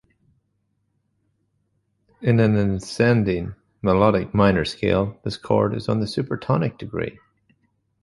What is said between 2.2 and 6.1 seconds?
In an ascending melodic minor scale, this chord is on the